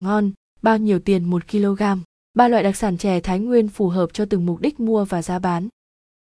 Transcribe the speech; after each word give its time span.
ngon, 0.00 0.30
bao 0.62 0.78
nhiêu 0.78 0.98
tiền 0.98 1.24
1 1.24 1.48
kg. 1.50 1.82
Ba 2.34 2.48
loại 2.48 2.62
đặc 2.62 2.76
sản 2.76 2.98
chè 2.98 3.20
Thái 3.20 3.38
Nguyên 3.38 3.68
phù 3.68 3.88
hợp 3.88 4.10
cho 4.12 4.24
từng 4.24 4.46
mục 4.46 4.60
đích 4.60 4.80
mua 4.80 5.04
và 5.04 5.22
giá 5.22 5.38
bán. 5.38 5.68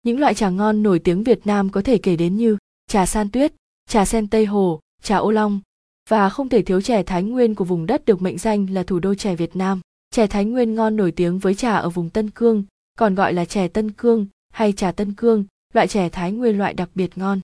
Những 0.03 0.21
loại 0.21 0.35
trà 0.35 0.51
ngon 0.51 0.83
nổi 0.83 0.99
tiếng 0.99 1.25
Việt 1.25 1.47
Nam 1.47 1.71
có 1.71 1.83
thể 1.83 1.99
kể 1.99 2.17
đến 2.17 2.37
như 2.37 2.59
trà 2.87 3.07
san 3.07 3.31
tuyết, 3.31 3.53
trà 3.89 4.05
sen 4.05 4.27
Tây 4.27 4.47
Hồ, 4.47 4.81
trà 5.03 5.17
ô 5.17 5.31
long 5.31 5.61
và 6.09 6.29
không 6.29 6.49
thể 6.49 6.63
thiếu 6.63 6.81
chè 6.81 7.03
Thái 7.03 7.23
Nguyên 7.23 7.55
của 7.55 7.65
vùng 7.65 7.87
đất 7.87 8.05
được 8.05 8.23
mệnh 8.23 8.39
danh 8.39 8.67
là 8.71 8.83
thủ 8.83 8.99
đô 8.99 9.15
chè 9.15 9.35
Việt 9.35 9.57
Nam. 9.57 9.81
Chè 10.11 10.27
Thái 10.27 10.45
Nguyên 10.45 10.75
ngon 10.75 10.97
nổi 10.97 11.13
tiếng 11.13 11.39
với 11.39 11.55
trà 11.55 11.77
ở 11.77 11.91
vùng 11.91 12.11
Tân 12.11 12.31
Cương, 12.31 12.65
còn 12.99 13.15
gọi 13.15 13.33
là 13.33 13.45
chè 13.45 13.69
Tân 13.69 13.91
Cương 13.91 14.27
hay 14.53 14.73
trà 14.73 14.93
Tân 14.93 15.15
Cương, 15.15 15.45
loại 15.75 15.89
chè 15.89 16.09
Thái 16.09 16.33
Nguyên 16.33 16.59
loại 16.59 16.75
đặc 16.75 16.91
biệt 16.95 17.19
ngon. 17.19 17.41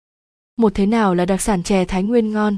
Một 0.57 0.75
thế 0.75 0.87
nào 0.87 1.15
là 1.15 1.25
đặc 1.25 1.41
sản 1.41 1.63
chè 1.63 1.85
Thái 1.85 2.03
Nguyên 2.03 2.33
ngon? 2.33 2.57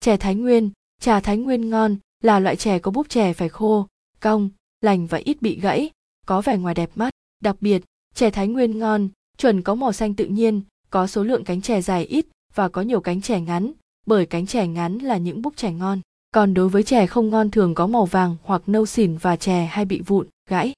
Chè 0.00 0.16
Thái 0.16 0.34
Nguyên, 0.34 0.70
trà 1.00 1.20
Thái 1.20 1.36
Nguyên 1.36 1.70
ngon 1.70 1.96
là 2.20 2.40
loại 2.40 2.56
chè 2.56 2.78
có 2.78 2.90
búp 2.90 3.08
chè 3.08 3.32
phải 3.32 3.48
khô, 3.48 3.86
cong, 4.20 4.50
lành 4.80 5.06
và 5.06 5.18
ít 5.18 5.42
bị 5.42 5.60
gãy, 5.60 5.90
có 6.26 6.40
vẻ 6.40 6.56
ngoài 6.56 6.74
đẹp 6.74 6.90
mắt. 6.94 7.10
Đặc 7.40 7.56
biệt, 7.60 7.82
chè 8.14 8.30
Thái 8.30 8.48
Nguyên 8.48 8.78
ngon, 8.78 9.08
chuẩn 9.38 9.62
có 9.62 9.74
màu 9.74 9.92
xanh 9.92 10.14
tự 10.14 10.24
nhiên, 10.24 10.62
có 10.90 11.06
số 11.06 11.24
lượng 11.24 11.44
cánh 11.44 11.60
chè 11.60 11.80
dài 11.80 12.04
ít 12.04 12.26
và 12.54 12.68
có 12.68 12.82
nhiều 12.82 13.00
cánh 13.00 13.20
chè 13.20 13.40
ngắn, 13.40 13.72
bởi 14.06 14.26
cánh 14.26 14.46
chè 14.46 14.66
ngắn 14.66 14.98
là 14.98 15.16
những 15.16 15.42
búp 15.42 15.56
chè 15.56 15.72
ngon. 15.72 16.00
Còn 16.34 16.54
đối 16.54 16.68
với 16.68 16.82
chè 16.82 17.06
không 17.06 17.30
ngon 17.30 17.50
thường 17.50 17.74
có 17.74 17.86
màu 17.86 18.04
vàng 18.04 18.36
hoặc 18.42 18.62
nâu 18.66 18.86
xỉn 18.86 19.16
và 19.16 19.36
chè 19.36 19.64
hay 19.64 19.84
bị 19.84 20.00
vụn, 20.00 20.26
gãy. 20.50 20.72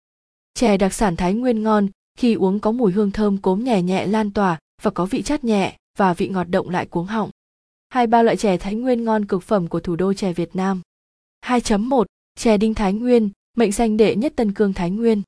Chè 0.55 0.77
đặc 0.77 0.95
sản 0.95 1.17
Thái 1.17 1.35
Nguyên 1.35 1.63
ngon, 1.63 1.89
khi 2.19 2.35
uống 2.35 2.61
có 2.61 2.73
mùi 2.73 2.93
hương 2.93 3.11
thơm 3.11 3.39
cốm 3.39 3.65
nhẹ 3.65 3.83
nhẹ 3.83 4.07
lan 4.07 4.31
tỏa 4.31 4.59
và 4.83 4.91
có 4.91 5.07
vị 5.07 5.23
chát 5.23 5.45
nhẹ 5.45 5.77
và 5.99 6.15
vị 6.15 6.29
ngọt 6.29 6.45
động 6.45 6.71
lại 6.71 6.87
cuống 6.87 7.07
họng. 7.07 7.31
Hai 7.89 8.07
ba 8.07 8.23
loại 8.23 8.37
chè 8.37 8.57
Thái 8.57 8.75
Nguyên 8.75 9.05
ngon 9.05 9.25
cực 9.25 9.43
phẩm 9.43 9.69
của 9.69 9.81
thủ 9.81 9.97
đô 9.97 10.15
chè 10.15 10.33
Việt 10.33 10.57
Nam. 10.57 10.81
2.1 11.47 12.05
Chè 12.39 12.57
đinh 12.57 12.75
Thái 12.75 12.93
Nguyên, 12.93 13.31
mệnh 13.57 13.73
danh 13.73 13.97
đệ 13.97 14.17
nhất 14.17 14.33
Tân 14.37 14.53
Cương 14.53 14.73
Thái 14.73 14.91
Nguyên. 14.91 15.23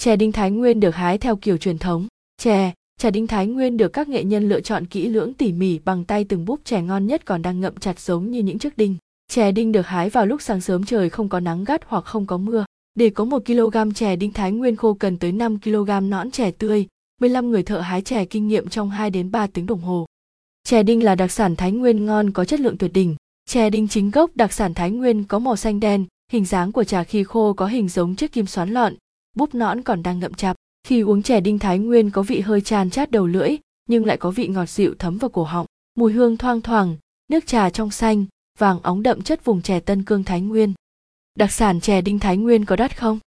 Chè 0.00 0.16
đinh 0.16 0.32
Thái 0.32 0.50
Nguyên 0.50 0.80
được 0.80 0.94
hái 0.94 1.18
theo 1.18 1.36
kiểu 1.36 1.56
truyền 1.56 1.78
thống. 1.78 2.06
Chè, 2.42 2.72
chè 3.00 3.10
đinh 3.10 3.26
Thái 3.26 3.46
Nguyên 3.46 3.76
được 3.76 3.92
các 3.92 4.08
nghệ 4.08 4.24
nhân 4.24 4.48
lựa 4.48 4.60
chọn 4.60 4.86
kỹ 4.86 5.08
lưỡng 5.08 5.34
tỉ 5.34 5.52
mỉ 5.52 5.78
bằng 5.78 6.04
tay 6.04 6.24
từng 6.24 6.44
búp 6.44 6.60
chè 6.64 6.82
ngon 6.82 7.06
nhất 7.06 7.24
còn 7.24 7.42
đang 7.42 7.60
ngậm 7.60 7.76
chặt 7.76 8.00
giống 8.00 8.30
như 8.30 8.42
những 8.42 8.58
chiếc 8.58 8.78
đinh. 8.78 8.96
Chè 9.28 9.52
đinh 9.52 9.72
được 9.72 9.86
hái 9.86 10.10
vào 10.10 10.26
lúc 10.26 10.42
sáng 10.42 10.60
sớm 10.60 10.84
trời 10.84 11.10
không 11.10 11.28
có 11.28 11.40
nắng 11.40 11.64
gắt 11.64 11.80
hoặc 11.86 12.04
không 12.04 12.26
có 12.26 12.36
mưa. 12.36 12.64
Để 12.94 13.10
có 13.10 13.24
1 13.24 13.42
kg 13.46 13.92
chè 13.94 14.16
đinh 14.16 14.32
Thái 14.32 14.52
Nguyên 14.52 14.76
khô 14.76 14.94
cần 14.94 15.18
tới 15.18 15.32
5 15.32 15.60
kg 15.60 16.10
nõn 16.10 16.30
chè 16.30 16.50
tươi, 16.50 16.86
15 17.20 17.50
người 17.50 17.62
thợ 17.62 17.80
hái 17.80 18.02
chè 18.02 18.24
kinh 18.24 18.48
nghiệm 18.48 18.68
trong 18.68 18.90
2 18.90 19.10
đến 19.10 19.30
3 19.30 19.46
tiếng 19.46 19.66
đồng 19.66 19.80
hồ. 19.80 20.06
Chè 20.64 20.82
đinh 20.82 21.04
là 21.04 21.14
đặc 21.14 21.32
sản 21.32 21.56
Thái 21.56 21.72
Nguyên 21.72 22.06
ngon 22.06 22.30
có 22.30 22.44
chất 22.44 22.60
lượng 22.60 22.78
tuyệt 22.78 22.92
đỉnh. 22.92 23.16
Chè 23.46 23.70
đinh 23.70 23.88
chính 23.88 24.10
gốc 24.10 24.30
đặc 24.34 24.52
sản 24.52 24.74
Thái 24.74 24.90
Nguyên 24.90 25.24
có 25.24 25.38
màu 25.38 25.56
xanh 25.56 25.80
đen, 25.80 26.06
hình 26.32 26.44
dáng 26.44 26.72
của 26.72 26.84
trà 26.84 27.04
khi 27.04 27.24
khô 27.24 27.52
có 27.52 27.66
hình 27.66 27.88
giống 27.88 28.16
chiếc 28.16 28.32
kim 28.32 28.46
xoắn 28.46 28.70
lọn, 28.70 28.94
búp 29.36 29.54
nõn 29.54 29.82
còn 29.82 30.02
đang 30.02 30.18
ngậm 30.18 30.34
chặt. 30.34 30.54
Khi 30.86 31.00
uống 31.00 31.22
chè 31.22 31.40
đinh 31.40 31.58
Thái 31.58 31.78
Nguyên 31.78 32.10
có 32.10 32.22
vị 32.22 32.40
hơi 32.40 32.60
chan 32.60 32.90
chát 32.90 33.10
đầu 33.10 33.26
lưỡi, 33.26 33.56
nhưng 33.88 34.06
lại 34.06 34.16
có 34.16 34.30
vị 34.30 34.48
ngọt 34.48 34.68
dịu 34.68 34.94
thấm 34.98 35.18
vào 35.18 35.28
cổ 35.28 35.44
họng. 35.44 35.66
Mùi 35.94 36.12
hương 36.12 36.36
thoang 36.36 36.60
thoảng, 36.60 36.96
nước 37.28 37.46
trà 37.46 37.70
trong 37.70 37.90
xanh, 37.90 38.24
vàng 38.58 38.80
óng 38.82 39.02
đậm 39.02 39.22
chất 39.22 39.44
vùng 39.44 39.62
chè 39.62 39.80
Tân 39.80 40.02
Cương 40.02 40.24
Thái 40.24 40.40
Nguyên. 40.40 40.72
Đặc 41.38 41.52
sản 41.52 41.80
chè 41.80 42.00
đinh 42.00 42.18
Thái 42.18 42.36
Nguyên 42.36 42.64
có 42.64 42.76
đắt 42.76 42.98
không? 42.98 43.18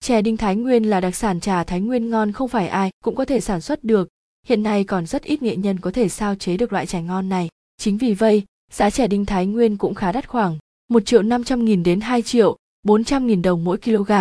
Chè 0.00 0.22
đinh 0.22 0.36
Thái 0.36 0.56
Nguyên 0.56 0.84
là 0.84 1.00
đặc 1.00 1.16
sản 1.16 1.40
trà 1.40 1.64
Thái 1.64 1.80
Nguyên 1.80 2.10
ngon 2.10 2.32
không 2.32 2.48
phải 2.48 2.68
ai 2.68 2.90
cũng 3.04 3.16
có 3.16 3.24
thể 3.24 3.40
sản 3.40 3.60
xuất 3.60 3.84
được. 3.84 4.08
Hiện 4.46 4.62
nay 4.62 4.84
còn 4.84 5.06
rất 5.06 5.22
ít 5.22 5.42
nghệ 5.42 5.56
nhân 5.56 5.80
có 5.80 5.90
thể 5.90 6.08
sao 6.08 6.34
chế 6.34 6.56
được 6.56 6.72
loại 6.72 6.86
chè 6.86 7.02
ngon 7.02 7.28
này. 7.28 7.48
Chính 7.78 7.98
vì 7.98 8.14
vậy, 8.14 8.42
giá 8.74 8.90
chè 8.90 9.06
đinh 9.06 9.26
Thái 9.26 9.46
Nguyên 9.46 9.76
cũng 9.76 9.94
khá 9.94 10.12
đắt 10.12 10.28
khoảng 10.28 10.58
1 10.88 11.06
triệu 11.06 11.22
500 11.22 11.64
nghìn 11.64 11.82
đến 11.82 12.00
2 12.00 12.22
triệu 12.22 12.56
400 12.82 13.26
nghìn 13.26 13.42
đồng 13.42 13.64
mỗi 13.64 13.78
kg, 13.78 14.12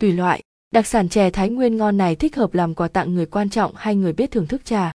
tùy 0.00 0.12
loại. 0.12 0.42
Đặc 0.70 0.86
sản 0.86 1.08
chè 1.08 1.30
Thái 1.30 1.50
Nguyên 1.50 1.76
ngon 1.76 1.96
này 1.96 2.16
thích 2.16 2.36
hợp 2.36 2.54
làm 2.54 2.74
quà 2.74 2.88
tặng 2.88 3.14
người 3.14 3.26
quan 3.26 3.50
trọng 3.50 3.72
hay 3.76 3.96
người 3.96 4.12
biết 4.12 4.30
thưởng 4.30 4.46
thức 4.46 4.64
trà. 4.64 4.92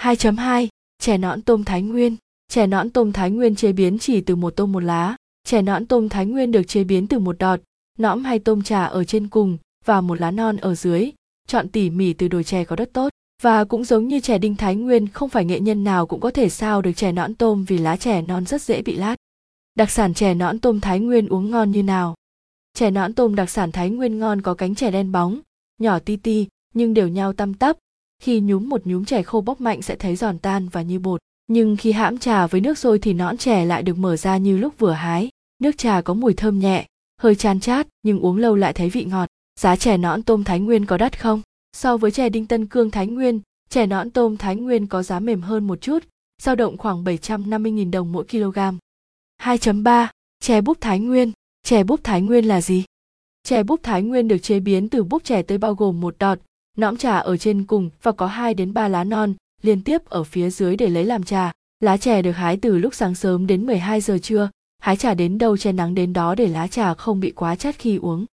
2.2 0.00 0.68
Chè 0.98 1.18
nõn 1.18 1.42
tôm 1.42 1.64
Thái 1.64 1.82
Nguyên 1.82 2.16
Chè 2.48 2.66
nõn 2.66 2.90
tôm 2.90 3.12
Thái 3.12 3.30
Nguyên 3.30 3.54
chế 3.54 3.72
biến 3.72 3.98
chỉ 3.98 4.20
từ 4.20 4.36
một 4.36 4.56
tôm 4.56 4.72
một 4.72 4.82
lá. 4.82 5.16
Chè 5.44 5.62
nõn 5.62 5.86
tôm 5.86 6.08
Thái 6.08 6.26
Nguyên 6.26 6.52
được 6.52 6.62
chế 6.68 6.84
biến 6.84 7.06
từ 7.06 7.18
một 7.18 7.38
đọt, 7.38 7.60
nõm 7.98 8.24
hay 8.24 8.38
tôm 8.38 8.62
trà 8.62 8.84
ở 8.84 9.04
trên 9.04 9.28
cùng 9.28 9.58
và 9.84 10.00
một 10.00 10.20
lá 10.20 10.30
non 10.30 10.56
ở 10.56 10.74
dưới. 10.74 11.10
Chọn 11.48 11.68
tỉ 11.68 11.90
mỉ 11.90 12.12
từ 12.12 12.28
đồi 12.28 12.44
chè 12.44 12.64
có 12.64 12.76
đất 12.76 12.90
tốt. 12.92 13.08
Và 13.42 13.64
cũng 13.64 13.84
giống 13.84 14.08
như 14.08 14.20
chè 14.20 14.38
đinh 14.38 14.54
Thái 14.54 14.76
Nguyên 14.76 15.08
không 15.08 15.28
phải 15.28 15.44
nghệ 15.44 15.60
nhân 15.60 15.84
nào 15.84 16.06
cũng 16.06 16.20
có 16.20 16.30
thể 16.30 16.48
sao 16.48 16.82
được 16.82 16.92
chè 16.92 17.12
nõn 17.12 17.34
tôm 17.34 17.64
vì 17.64 17.78
lá 17.78 17.96
chè 17.96 18.22
non 18.22 18.46
rất 18.46 18.62
dễ 18.62 18.82
bị 18.82 18.96
lát. 18.96 19.16
Đặc 19.74 19.90
sản 19.90 20.14
chè 20.14 20.34
nõn 20.34 20.58
tôm 20.58 20.80
Thái 20.80 21.00
Nguyên 21.00 21.28
uống 21.28 21.50
ngon 21.50 21.70
như 21.70 21.82
nào? 21.82 22.14
Chè 22.74 22.90
nõn 22.90 23.14
tôm 23.14 23.34
đặc 23.34 23.50
sản 23.50 23.72
Thái 23.72 23.90
Nguyên 23.90 24.18
ngon 24.18 24.42
có 24.42 24.54
cánh 24.54 24.74
chè 24.74 24.90
đen 24.90 25.12
bóng, 25.12 25.40
nhỏ 25.80 25.98
ti 25.98 26.16
ti 26.16 26.46
nhưng 26.74 26.94
đều 26.94 27.08
nhau 27.08 27.32
tăm 27.32 27.54
tắp. 27.54 27.76
Khi 28.22 28.40
nhúm 28.40 28.68
một 28.68 28.86
nhúm 28.86 29.04
chè 29.04 29.22
khô 29.22 29.40
bóc 29.40 29.60
mạnh 29.60 29.82
sẽ 29.82 29.96
thấy 29.96 30.16
giòn 30.16 30.38
tan 30.38 30.68
và 30.68 30.82
như 30.82 30.98
bột. 30.98 31.20
Nhưng 31.46 31.76
khi 31.76 31.92
hãm 31.92 32.18
trà 32.18 32.46
với 32.46 32.60
nước 32.60 32.78
sôi 32.78 32.98
thì 32.98 33.12
nõn 33.12 33.36
chè 33.36 33.64
lại 33.64 33.82
được 33.82 33.98
mở 33.98 34.16
ra 34.16 34.36
như 34.36 34.56
lúc 34.56 34.78
vừa 34.78 34.92
hái. 34.92 35.28
Nước 35.62 35.78
trà 35.78 36.00
có 36.00 36.14
mùi 36.14 36.34
thơm 36.34 36.58
nhẹ, 36.58 36.86
hơi 37.20 37.34
chan 37.34 37.60
chát 37.60 37.86
nhưng 38.02 38.20
uống 38.20 38.36
lâu 38.36 38.56
lại 38.56 38.72
thấy 38.72 38.90
vị 38.90 39.04
ngọt. 39.04 39.28
Giá 39.60 39.76
chè 39.76 39.96
nõn 39.96 40.22
tôm 40.22 40.44
Thái 40.44 40.60
Nguyên 40.60 40.86
có 40.86 40.98
đắt 40.98 41.20
không? 41.20 41.42
So 41.72 41.96
với 41.96 42.10
chè 42.10 42.28
đinh 42.28 42.46
Tân 42.46 42.66
Cương 42.66 42.90
Thái 42.90 43.06
Nguyên, 43.06 43.40
chè 43.68 43.86
nõn 43.86 44.10
tôm 44.10 44.36
Thái 44.36 44.56
Nguyên 44.56 44.86
có 44.86 45.02
giá 45.02 45.20
mềm 45.20 45.40
hơn 45.40 45.66
một 45.66 45.80
chút, 45.80 46.04
dao 46.42 46.54
động 46.54 46.76
khoảng 46.76 47.04
750.000 47.04 47.90
đồng 47.90 48.12
mỗi 48.12 48.24
kg. 48.24 48.58
2.3 49.42 50.06
Chè 50.40 50.60
búp 50.60 50.78
Thái 50.80 50.98
Nguyên 50.98 51.32
Chè 51.62 51.84
búp 51.84 52.00
Thái 52.04 52.22
Nguyên 52.22 52.44
là 52.44 52.60
gì? 52.60 52.84
Chè 53.42 53.62
búp 53.62 53.80
Thái 53.82 54.02
Nguyên 54.02 54.28
được 54.28 54.38
chế 54.38 54.60
biến 54.60 54.88
từ 54.88 55.04
búp 55.04 55.24
chè 55.24 55.42
tươi 55.42 55.58
bao 55.58 55.74
gồm 55.74 56.00
một 56.00 56.16
đọt, 56.18 56.38
nõm 56.76 56.96
trà 56.96 57.18
ở 57.18 57.36
trên 57.36 57.64
cùng 57.64 57.90
và 58.02 58.12
có 58.12 58.26
2 58.26 58.54
đến 58.54 58.74
3 58.74 58.88
lá 58.88 59.04
non 59.04 59.34
liên 59.62 59.82
tiếp 59.82 60.04
ở 60.04 60.24
phía 60.24 60.50
dưới 60.50 60.76
để 60.76 60.88
lấy 60.88 61.04
làm 61.04 61.22
trà. 61.22 61.52
Lá 61.80 61.96
chè 61.96 62.22
được 62.22 62.32
hái 62.32 62.56
từ 62.56 62.78
lúc 62.78 62.94
sáng 62.94 63.14
sớm 63.14 63.46
đến 63.46 63.66
12 63.66 64.00
giờ 64.00 64.18
trưa, 64.18 64.50
hái 64.78 64.96
trà 64.96 65.14
đến 65.14 65.38
đâu 65.38 65.56
che 65.56 65.72
nắng 65.72 65.94
đến 65.94 66.12
đó 66.12 66.34
để 66.34 66.46
lá 66.46 66.66
trà 66.66 66.94
không 66.94 67.20
bị 67.20 67.30
quá 67.30 67.56
chát 67.56 67.78
khi 67.78 67.96
uống. 67.96 68.26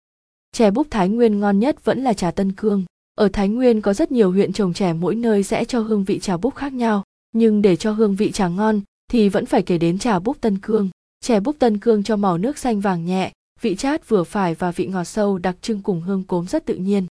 Chè 0.52 0.70
búp 0.70 0.86
Thái 0.90 1.08
Nguyên 1.08 1.40
ngon 1.40 1.58
nhất 1.58 1.84
vẫn 1.84 2.04
là 2.04 2.12
trà 2.12 2.30
Tân 2.30 2.52
Cương. 2.52 2.84
Ở 3.14 3.28
Thái 3.32 3.48
Nguyên 3.48 3.80
có 3.80 3.94
rất 3.94 4.12
nhiều 4.12 4.30
huyện 4.30 4.52
trồng 4.52 4.72
chè 4.72 4.92
mỗi 4.92 5.14
nơi 5.14 5.42
sẽ 5.42 5.64
cho 5.64 5.80
hương 5.80 6.04
vị 6.04 6.18
trà 6.18 6.36
búp 6.36 6.54
khác 6.54 6.72
nhau, 6.72 7.02
nhưng 7.32 7.62
để 7.62 7.76
cho 7.76 7.92
hương 7.92 8.14
vị 8.14 8.32
trà 8.32 8.48
ngon 8.48 8.80
thì 9.10 9.28
vẫn 9.28 9.46
phải 9.46 9.62
kể 9.62 9.78
đến 9.78 9.98
trà 9.98 10.18
búp 10.18 10.36
Tân 10.40 10.58
Cương. 10.58 10.90
Chè 11.20 11.40
búp 11.40 11.56
Tân 11.58 11.78
Cương 11.78 12.02
cho 12.02 12.16
màu 12.16 12.38
nước 12.38 12.58
xanh 12.58 12.80
vàng 12.80 13.04
nhẹ, 13.04 13.32
vị 13.60 13.76
chát 13.76 14.08
vừa 14.08 14.24
phải 14.24 14.54
và 14.54 14.70
vị 14.70 14.86
ngọt 14.86 15.04
sâu 15.04 15.38
đặc 15.38 15.56
trưng 15.62 15.82
cùng 15.82 16.00
hương 16.00 16.24
cốm 16.24 16.46
rất 16.46 16.66
tự 16.66 16.74
nhiên. 16.74 17.06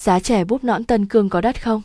Giá 0.00 0.20
chè 0.20 0.44
búp 0.44 0.64
nõn 0.64 0.84
Tân 0.84 1.06
Cương 1.06 1.28
có 1.28 1.40
đắt 1.40 1.62
không? 1.62 1.82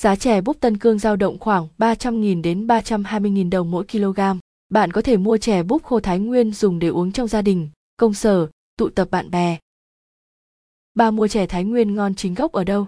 Giá 0.00 0.16
chè 0.16 0.40
búp 0.40 0.56
Tân 0.60 0.76
Cương 0.76 0.98
dao 0.98 1.16
động 1.16 1.38
khoảng 1.38 1.68
300.000 1.78 2.42
đến 2.42 2.66
320.000 2.66 3.50
đồng 3.50 3.70
mỗi 3.70 3.84
kg. 3.92 4.20
Bạn 4.68 4.92
có 4.92 5.02
thể 5.02 5.16
mua 5.16 5.36
chè 5.36 5.62
búp 5.62 5.84
khô 5.84 6.00
Thái 6.00 6.18
Nguyên 6.18 6.52
dùng 6.52 6.78
để 6.78 6.88
uống 6.88 7.12
trong 7.12 7.28
gia 7.28 7.42
đình, 7.42 7.68
công 7.96 8.14
sở, 8.14 8.46
tụ 8.78 8.88
tập 8.88 9.08
bạn 9.10 9.30
bè 9.30 9.58
bà 10.96 11.10
mua 11.10 11.28
chè 11.28 11.46
Thái 11.46 11.64
Nguyên 11.64 11.94
ngon 11.94 12.14
chính 12.14 12.34
gốc 12.34 12.52
ở 12.52 12.64
đâu? 12.64 12.86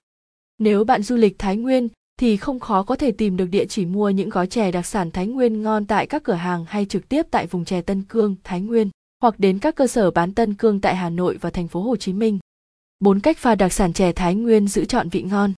Nếu 0.58 0.84
bạn 0.84 1.02
du 1.02 1.16
lịch 1.16 1.38
Thái 1.38 1.56
Nguyên 1.56 1.88
thì 2.20 2.36
không 2.36 2.60
khó 2.60 2.82
có 2.82 2.96
thể 2.96 3.12
tìm 3.12 3.36
được 3.36 3.46
địa 3.46 3.66
chỉ 3.66 3.86
mua 3.86 4.10
những 4.10 4.28
gói 4.28 4.46
chè 4.46 4.70
đặc 4.70 4.86
sản 4.86 5.10
Thái 5.10 5.26
Nguyên 5.26 5.62
ngon 5.62 5.86
tại 5.86 6.06
các 6.06 6.22
cửa 6.22 6.32
hàng 6.32 6.64
hay 6.68 6.86
trực 6.86 7.08
tiếp 7.08 7.26
tại 7.30 7.46
vùng 7.46 7.64
chè 7.64 7.82
Tân 7.82 8.02
Cương, 8.02 8.36
Thái 8.44 8.60
Nguyên, 8.60 8.90
hoặc 9.20 9.34
đến 9.38 9.58
các 9.58 9.74
cơ 9.74 9.86
sở 9.86 10.10
bán 10.10 10.34
Tân 10.34 10.54
Cương 10.54 10.80
tại 10.80 10.96
Hà 10.96 11.10
Nội 11.10 11.38
và 11.40 11.50
thành 11.50 11.68
phố 11.68 11.82
Hồ 11.82 11.96
Chí 11.96 12.12
Minh. 12.12 12.38
Bốn 13.00 13.20
cách 13.20 13.38
pha 13.38 13.54
đặc 13.54 13.72
sản 13.72 13.92
chè 13.92 14.12
Thái 14.12 14.34
Nguyên 14.34 14.68
giữ 14.68 14.84
chọn 14.84 15.08
vị 15.08 15.22
ngon. 15.22 15.52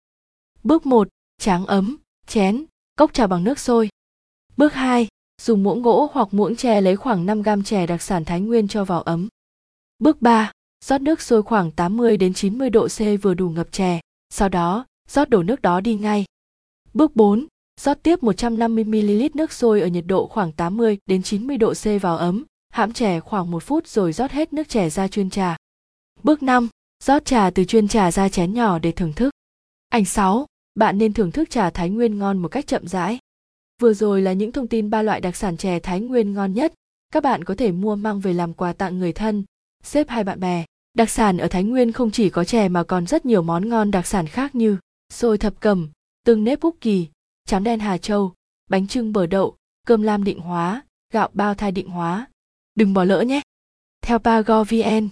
Bước 0.63 0.85
1, 0.85 1.07
tráng 1.41 1.65
ấm, 1.65 1.97
chén, 2.27 2.65
cốc 2.95 3.13
trà 3.13 3.27
bằng 3.27 3.43
nước 3.43 3.59
sôi. 3.59 3.89
Bước 4.57 4.73
2, 4.73 5.07
dùng 5.41 5.63
muỗng 5.63 5.81
gỗ 5.81 6.09
hoặc 6.13 6.27
muỗng 6.31 6.55
chè 6.55 6.81
lấy 6.81 6.95
khoảng 6.95 7.25
5 7.25 7.41
gam 7.41 7.63
chè 7.63 7.87
đặc 7.87 8.01
sản 8.01 8.25
Thái 8.25 8.41
Nguyên 8.41 8.67
cho 8.67 8.85
vào 8.85 9.01
ấm. 9.01 9.27
Bước 9.99 10.21
3, 10.21 10.51
rót 10.85 11.01
nước 11.01 11.21
sôi 11.21 11.43
khoảng 11.43 11.71
80 11.71 12.17
đến 12.17 12.33
90 12.33 12.69
độ 12.69 12.87
C 12.87 12.99
vừa 13.21 13.33
đủ 13.33 13.49
ngập 13.49 13.71
chè, 13.71 13.99
sau 14.29 14.49
đó 14.49 14.85
rót 15.09 15.29
đổ 15.29 15.43
nước 15.43 15.61
đó 15.61 15.81
đi 15.81 15.95
ngay. 15.95 16.25
Bước 16.93 17.15
4, 17.15 17.45
rót 17.81 17.97
tiếp 18.03 18.19
150ml 18.23 19.29
nước 19.33 19.51
sôi 19.51 19.81
ở 19.81 19.87
nhiệt 19.87 20.05
độ 20.07 20.27
khoảng 20.27 20.51
80 20.51 20.97
đến 21.05 21.23
90 21.23 21.57
độ 21.57 21.73
C 21.73 22.01
vào 22.01 22.17
ấm, 22.17 22.45
hãm 22.69 22.93
chè 22.93 23.19
khoảng 23.19 23.51
1 23.51 23.63
phút 23.63 23.87
rồi 23.87 24.13
rót 24.13 24.31
hết 24.31 24.53
nước 24.53 24.69
chè 24.69 24.89
ra 24.89 25.07
chuyên 25.07 25.29
trà. 25.29 25.57
Bước 26.23 26.43
5, 26.43 26.69
rót 27.03 27.25
trà 27.25 27.49
từ 27.49 27.63
chuyên 27.63 27.87
trà 27.87 28.11
ra 28.11 28.29
chén 28.29 28.53
nhỏ 28.53 28.79
để 28.79 28.91
thưởng 28.91 29.13
thức. 29.13 29.33
Ảnh 29.89 30.05
6, 30.05 30.45
bạn 30.75 30.97
nên 30.97 31.13
thưởng 31.13 31.31
thức 31.31 31.49
trà 31.49 31.69
Thái 31.69 31.89
Nguyên 31.89 32.17
ngon 32.17 32.37
một 32.37 32.47
cách 32.47 32.67
chậm 32.67 32.87
rãi. 32.87 33.19
Vừa 33.81 33.93
rồi 33.93 34.21
là 34.21 34.33
những 34.33 34.51
thông 34.51 34.67
tin 34.67 34.89
ba 34.89 35.01
loại 35.01 35.21
đặc 35.21 35.35
sản 35.35 35.57
chè 35.57 35.79
Thái 35.79 35.99
Nguyên 35.99 36.33
ngon 36.33 36.53
nhất, 36.53 36.73
các 37.11 37.23
bạn 37.23 37.43
có 37.43 37.55
thể 37.55 37.71
mua 37.71 37.95
mang 37.95 38.19
về 38.19 38.33
làm 38.33 38.53
quà 38.53 38.73
tặng 38.73 38.99
người 38.99 39.13
thân, 39.13 39.43
xếp 39.83 40.09
hai 40.09 40.23
bạn 40.23 40.39
bè. 40.39 40.65
Đặc 40.93 41.09
sản 41.09 41.37
ở 41.37 41.47
Thái 41.47 41.63
Nguyên 41.63 41.91
không 41.91 42.11
chỉ 42.11 42.29
có 42.29 42.43
chè 42.43 42.69
mà 42.69 42.83
còn 42.83 43.07
rất 43.07 43.25
nhiều 43.25 43.41
món 43.41 43.69
ngon 43.69 43.91
đặc 43.91 44.07
sản 44.07 44.27
khác 44.27 44.55
như 44.55 44.77
xôi 45.13 45.37
thập 45.37 45.59
cẩm, 45.59 45.89
tương 46.23 46.43
nếp 46.43 46.59
búc 46.59 46.75
kỳ, 46.81 47.07
chám 47.45 47.63
đen 47.63 47.79
Hà 47.79 47.97
Châu, 47.97 48.33
bánh 48.69 48.87
trưng 48.87 49.13
bờ 49.13 49.25
đậu, 49.25 49.55
cơm 49.87 50.01
lam 50.01 50.23
định 50.23 50.39
hóa, 50.39 50.83
gạo 51.13 51.29
bao 51.33 51.53
thai 51.53 51.71
định 51.71 51.87
hóa. 51.87 52.27
Đừng 52.75 52.93
bỏ 52.93 53.03
lỡ 53.03 53.21
nhé! 53.21 53.41
Theo 54.01 54.19
Pago 54.19 54.63
VN 54.63 55.09